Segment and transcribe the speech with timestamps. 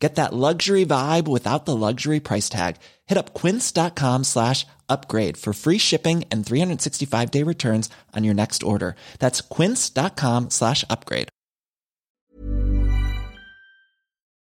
[0.00, 2.76] Get that luxury vibe without the luxury price tag.
[3.06, 8.62] Hit up quince.com slash upgrade for free shipping and 365 day returns on your next
[8.62, 8.96] order.
[9.18, 11.28] That's quince.com slash upgrade.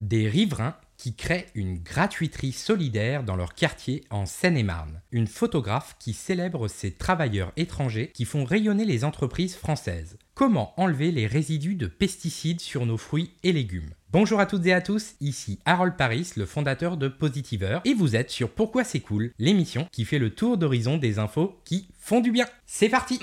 [0.02, 5.02] Des riverains qui créent une gratuiterie solidaire dans leur quartier en Seine-et-Marne.
[5.10, 10.18] Une photographe qui célèbre ces travailleurs étrangers qui font rayonner les entreprises françaises.
[10.34, 13.94] Comment enlever les résidus de pesticides sur nos fruits et légumes?
[14.18, 18.16] Bonjour à toutes et à tous, ici Harold Paris, le fondateur de Positiver, et vous
[18.16, 22.20] êtes sur Pourquoi c'est cool, l'émission qui fait le tour d'horizon des infos qui font
[22.20, 22.46] du bien.
[22.64, 23.20] C'est parti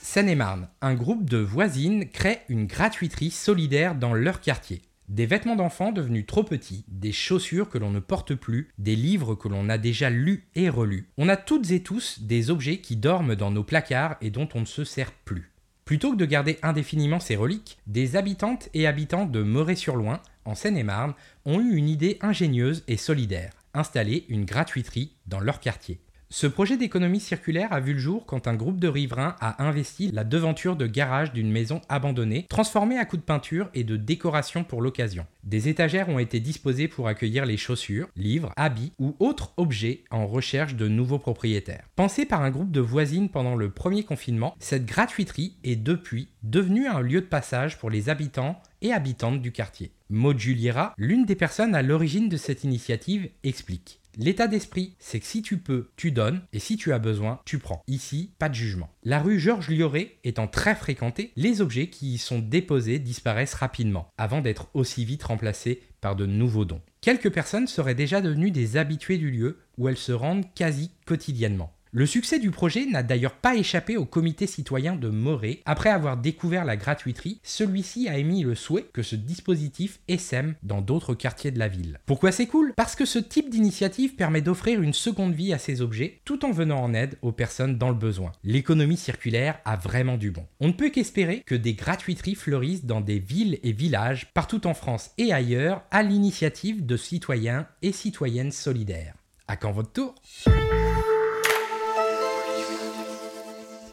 [0.00, 4.80] Seine-et-Marne, un groupe de voisines crée une gratuiterie solidaire dans leur quartier.
[5.12, 9.34] Des vêtements d'enfants devenus trop petits, des chaussures que l'on ne porte plus, des livres
[9.34, 11.10] que l'on a déjà lus et relus.
[11.18, 14.60] On a toutes et tous des objets qui dorment dans nos placards et dont on
[14.60, 15.52] ne se sert plus.
[15.84, 21.12] Plutôt que de garder indéfiniment ces reliques, des habitantes et habitants de Moret-sur-Loing, en Seine-et-Marne,
[21.44, 26.00] ont eu une idée ingénieuse et solidaire installer une gratuiterie dans leur quartier.
[26.34, 30.10] Ce projet d'économie circulaire a vu le jour quand un groupe de riverains a investi
[30.12, 34.64] la devanture de garage d'une maison abandonnée, transformée à coups de peinture et de décoration
[34.64, 35.26] pour l'occasion.
[35.44, 40.26] Des étagères ont été disposées pour accueillir les chaussures, livres, habits ou autres objets en
[40.26, 41.84] recherche de nouveaux propriétaires.
[41.96, 46.86] Pensée par un groupe de voisines pendant le premier confinement, cette gratuiterie est depuis devenue
[46.86, 49.92] un lieu de passage pour les habitants et habitantes du quartier.
[50.08, 54.01] Maud Juliera, l'une des personnes à l'origine de cette initiative, explique.
[54.18, 57.58] L'état d'esprit, c'est que si tu peux, tu donnes, et si tu as besoin, tu
[57.58, 57.82] prends.
[57.86, 58.90] Ici, pas de jugement.
[59.04, 64.08] La rue Georges Lioré étant très fréquentée, les objets qui y sont déposés disparaissent rapidement,
[64.18, 66.82] avant d'être aussi vite remplacés par de nouveaux dons.
[67.00, 71.72] Quelques personnes seraient déjà devenues des habitués du lieu, où elles se rendent quasi quotidiennement.
[71.94, 75.60] Le succès du projet n'a d'ailleurs pas échappé au comité citoyen de Moret.
[75.66, 80.80] Après avoir découvert la gratuiterie, celui-ci a émis le souhait que ce dispositif essaime dans
[80.80, 82.00] d'autres quartiers de la ville.
[82.06, 82.72] Pourquoi c'est cool?
[82.78, 86.50] Parce que ce type d'initiative permet d'offrir une seconde vie à ces objets tout en
[86.50, 88.32] venant en aide aux personnes dans le besoin.
[88.42, 90.46] L'économie circulaire a vraiment du bon.
[90.60, 94.72] On ne peut qu'espérer que des gratuiteries fleurissent dans des villes et villages partout en
[94.72, 99.14] France et ailleurs à l'initiative de citoyens et citoyennes solidaires.
[99.46, 100.14] À quand votre tour?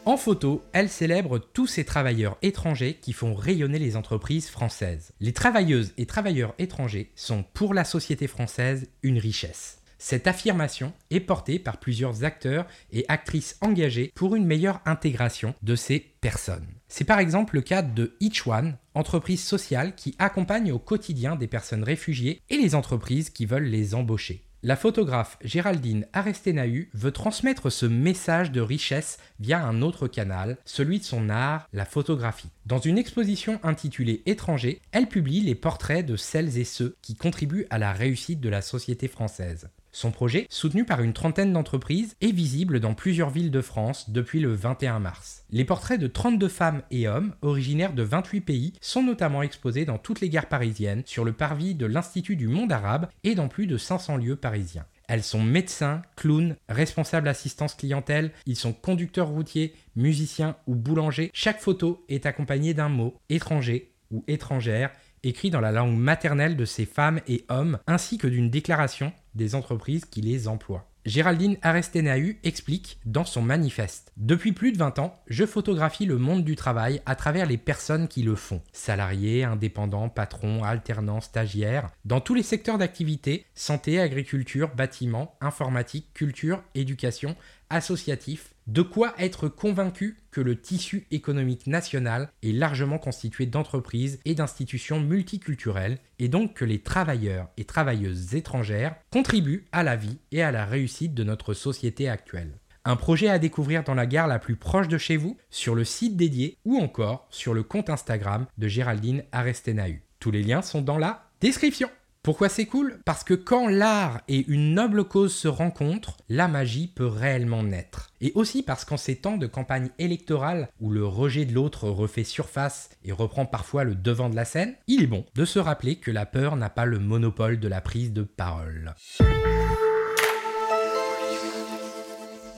[0.06, 5.12] En photo, elle célèbre tous ces travailleurs étrangers qui font rayonner les entreprises françaises.
[5.20, 9.82] Les travailleuses et travailleurs étrangers sont pour la société française une richesse.
[9.98, 15.76] Cette affirmation est portée par plusieurs acteurs et actrices engagés pour une meilleure intégration de
[15.76, 16.66] ces personnes.
[16.88, 21.46] C'est par exemple le cas de Each One, entreprise sociale qui accompagne au quotidien des
[21.46, 24.42] personnes réfugiées et les entreprises qui veulent les embaucher.
[24.62, 30.98] La photographe Géraldine Arestenahu veut transmettre ce message de richesse via un autre canal, celui
[30.98, 32.50] de son art, la photographie.
[32.66, 37.66] Dans une exposition intitulée Étrangers, elle publie les portraits de celles et ceux qui contribuent
[37.70, 39.70] à la réussite de la société française.
[39.92, 44.38] Son projet, soutenu par une trentaine d'entreprises, est visible dans plusieurs villes de France depuis
[44.38, 45.44] le 21 mars.
[45.50, 49.98] Les portraits de 32 femmes et hommes, originaires de 28 pays, sont notamment exposés dans
[49.98, 53.66] toutes les gares parisiennes, sur le parvis de l'Institut du monde arabe et dans plus
[53.66, 54.86] de 500 lieux parisiens.
[55.08, 61.32] Elles sont médecins, clowns, responsables assistance clientèle, ils sont conducteurs routiers, musiciens ou boulangers.
[61.34, 64.90] Chaque photo est accompagnée d'un mot étranger ou étrangère
[65.22, 69.54] écrit dans la langue maternelle de ces femmes et hommes, ainsi que d'une déclaration des
[69.54, 70.86] entreprises qui les emploient.
[71.06, 76.44] Géraldine Arestenahu explique dans son manifeste Depuis plus de 20 ans, je photographie le monde
[76.44, 82.20] du travail à travers les personnes qui le font salariés, indépendants, patrons, alternants, stagiaires, dans
[82.20, 87.34] tous les secteurs d'activité santé, agriculture, bâtiment, informatique, culture, éducation,
[87.70, 94.34] associatif, de quoi être convaincu que le tissu économique national est largement constitué d'entreprises et
[94.34, 100.42] d'institutions multiculturelles et donc que les travailleurs et travailleuses étrangères contribuent à la vie et
[100.42, 102.58] à la réussite de notre société actuelle.
[102.84, 105.84] Un projet à découvrir dans la gare la plus proche de chez vous, sur le
[105.84, 110.02] site dédié ou encore sur le compte Instagram de Géraldine Arestenahu.
[110.18, 111.90] Tous les liens sont dans la description.
[112.22, 113.00] Pourquoi c'est cool?
[113.06, 118.10] Parce que quand l'art et une noble cause se rencontrent, la magie peut réellement naître.
[118.20, 122.24] Et aussi parce qu'en ces temps de campagne électorale où le rejet de l'autre refait
[122.24, 125.96] surface et reprend parfois le devant de la scène, il est bon de se rappeler
[125.96, 128.94] que la peur n'a pas le monopole de la prise de parole.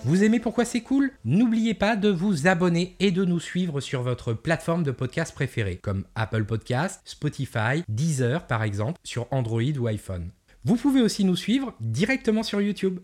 [0.04, 1.12] Vous aimez pourquoi c'est cool?
[1.24, 5.76] N'oubliez pas de vous abonner et de nous suivre sur votre plateforme de podcast préférée,
[5.76, 10.30] comme Apple Podcast, Spotify, Deezer par exemple, sur Android ou iPhone.
[10.64, 12.98] Vous pouvez aussi nous suivre directement sur YouTube.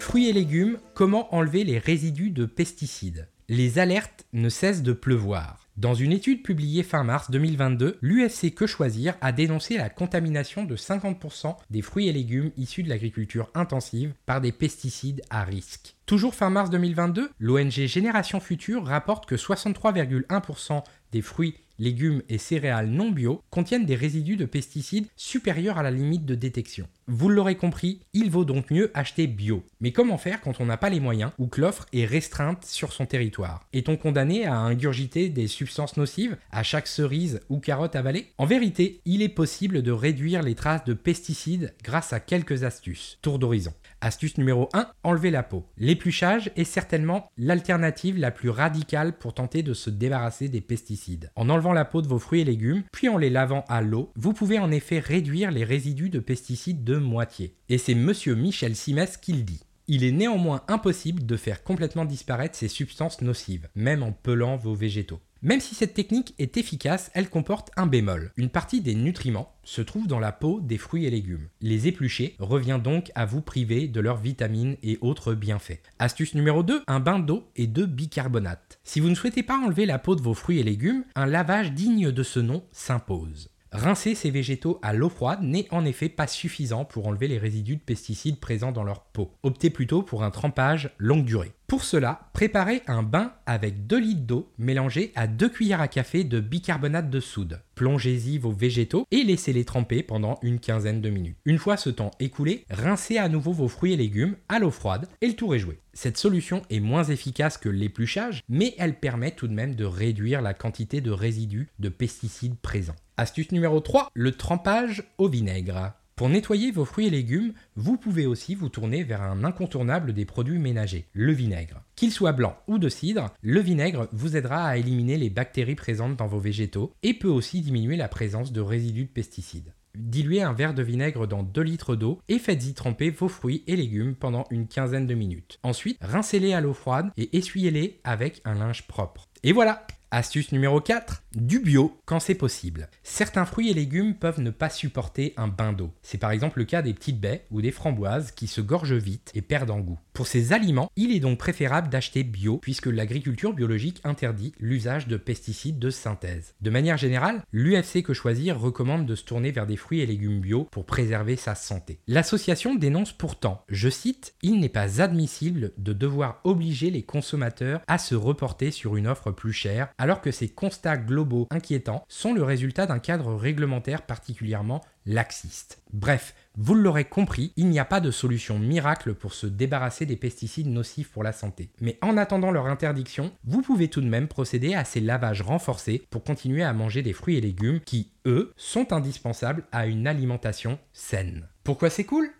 [0.00, 3.28] Fruits et légumes, comment enlever les résidus de pesticides?
[3.48, 5.63] Les alertes ne cessent de pleuvoir.
[5.76, 10.76] Dans une étude publiée fin mars 2022, l'UFC Que Choisir a dénoncé la contamination de
[10.76, 15.96] 50% des fruits et légumes issus de l'agriculture intensive par des pesticides à risque.
[16.06, 22.88] Toujours fin mars 2022, l'ONG Génération Future rapporte que 63,1% des fruits légumes et céréales
[22.88, 26.86] non bio contiennent des résidus de pesticides supérieurs à la limite de détection.
[27.06, 29.62] Vous l'aurez compris, il vaut donc mieux acheter bio.
[29.80, 32.94] Mais comment faire quand on n'a pas les moyens ou que l'offre est restreinte sur
[32.94, 33.66] son territoire?
[33.74, 38.32] Est-on condamné à ingurgiter des substances nocives à chaque cerise ou carotte avalée?
[38.38, 43.18] En vérité, il est possible de réduire les traces de pesticides grâce à quelques astuces.
[43.20, 43.74] Tour d'horizon.
[44.00, 45.64] Astuce numéro 1, enlever la peau.
[45.78, 51.30] L'épluchage est certainement l'alternative la plus radicale pour tenter de se débarrasser des pesticides.
[51.36, 54.10] En enlevant la peau de vos fruits et légumes, puis en les lavant à l'eau,
[54.16, 57.54] vous pouvez en effet réduire les résidus de pesticides de moitié.
[57.68, 59.60] Et c'est monsieur Michel Simès qui le dit.
[59.86, 64.74] Il est néanmoins impossible de faire complètement disparaître ces substances nocives, même en pelant vos
[64.74, 65.20] végétaux.
[65.44, 68.32] Même si cette technique est efficace, elle comporte un bémol.
[68.38, 71.48] Une partie des nutriments se trouve dans la peau des fruits et légumes.
[71.60, 75.82] Les éplucher revient donc à vous priver de leurs vitamines et autres bienfaits.
[75.98, 78.80] Astuce numéro 2, un bain d'eau et de bicarbonate.
[78.84, 81.72] Si vous ne souhaitez pas enlever la peau de vos fruits et légumes, un lavage
[81.72, 83.50] digne de ce nom s'impose.
[83.74, 87.74] Rincer ces végétaux à l'eau froide n'est en effet pas suffisant pour enlever les résidus
[87.74, 89.32] de pesticides présents dans leur peau.
[89.42, 91.50] Optez plutôt pour un trempage longue durée.
[91.74, 96.22] Pour cela, préparez un bain avec 2 litres d'eau mélangée à 2 cuillères à café
[96.22, 97.62] de bicarbonate de soude.
[97.74, 101.36] Plongez-y vos végétaux et laissez-les tremper pendant une quinzaine de minutes.
[101.44, 105.08] Une fois ce temps écoulé, rincez à nouveau vos fruits et légumes à l'eau froide
[105.20, 105.80] et le tour est joué.
[105.94, 110.42] Cette solution est moins efficace que l'épluchage, mais elle permet tout de même de réduire
[110.42, 112.94] la quantité de résidus de pesticides présents.
[113.16, 115.92] Astuce numéro 3, le trempage au vinaigre.
[116.16, 120.24] Pour nettoyer vos fruits et légumes, vous pouvez aussi vous tourner vers un incontournable des
[120.24, 121.82] produits ménagers, le vinaigre.
[121.96, 126.14] Qu'il soit blanc ou de cidre, le vinaigre vous aidera à éliminer les bactéries présentes
[126.14, 129.72] dans vos végétaux et peut aussi diminuer la présence de résidus de pesticides.
[129.96, 133.74] Diluez un verre de vinaigre dans 2 litres d'eau et faites-y tremper vos fruits et
[133.74, 135.58] légumes pendant une quinzaine de minutes.
[135.64, 139.28] Ensuite, rincez-les à l'eau froide et essuyez-les avec un linge propre.
[139.42, 139.84] Et voilà
[140.16, 142.88] Astuce numéro 4, du bio quand c'est possible.
[143.02, 145.90] Certains fruits et légumes peuvent ne pas supporter un bain d'eau.
[146.02, 149.32] C'est par exemple le cas des petites baies ou des framboises qui se gorgent vite
[149.34, 149.98] et perdent en goût.
[150.14, 155.16] Pour ces aliments, il est donc préférable d'acheter bio puisque l'agriculture biologique interdit l'usage de
[155.16, 156.54] pesticides de synthèse.
[156.60, 160.38] De manière générale, l'UFC Que Choisir recommande de se tourner vers des fruits et légumes
[160.38, 161.98] bio pour préserver sa santé.
[162.06, 167.98] L'association dénonce pourtant, je cite, Il n'est pas admissible de devoir obliger les consommateurs à
[167.98, 172.44] se reporter sur une offre plus chère alors que ces constats globaux inquiétants sont le
[172.44, 175.82] résultat d'un cadre réglementaire particulièrement laxiste.
[175.92, 180.16] Bref, vous l'aurez compris, il n'y a pas de solution miracle pour se débarrasser des
[180.16, 181.70] pesticides nocifs pour la santé.
[181.80, 186.06] Mais en attendant leur interdiction, vous pouvez tout de même procéder à ces lavages renforcés
[186.10, 190.78] pour continuer à manger des fruits et légumes qui, eux, sont indispensables à une alimentation
[190.92, 191.48] saine.
[191.64, 192.30] Pourquoi c'est cool?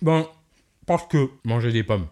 [0.00, 0.28] Bon,
[0.86, 2.06] parce que manger des pommes.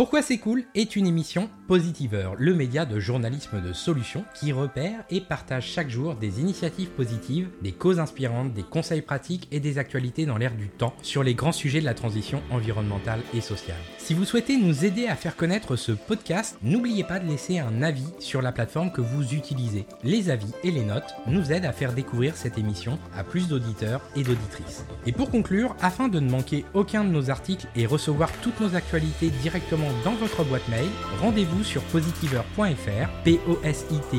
[0.00, 5.04] Pourquoi c'est cool est une émission Positiveur, le média de journalisme de solution qui repère
[5.10, 9.76] et partage chaque jour des initiatives positives, des causes inspirantes, des conseils pratiques et des
[9.76, 13.76] actualités dans l'air du temps sur les grands sujets de la transition environnementale et sociale.
[13.98, 17.82] Si vous souhaitez nous aider à faire connaître ce podcast, n'oubliez pas de laisser un
[17.82, 19.84] avis sur la plateforme que vous utilisez.
[20.02, 24.00] Les avis et les notes nous aident à faire découvrir cette émission à plus d'auditeurs
[24.16, 24.86] et d'auditrices.
[25.04, 28.74] Et pour conclure, afin de ne manquer aucun de nos articles et recevoir toutes nos
[28.74, 30.88] actualités directement dans votre boîte mail,
[31.20, 34.18] rendez-vous sur positiveur.fr, p o s i t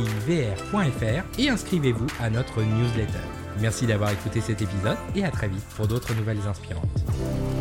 [1.37, 3.25] et inscrivez-vous à notre newsletter.
[3.59, 7.60] Merci d'avoir écouté cet épisode et à très vite pour d'autres nouvelles inspirantes.